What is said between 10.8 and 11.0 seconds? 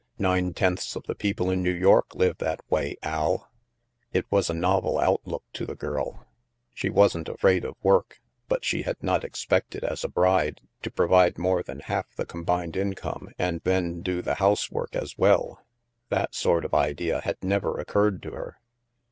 to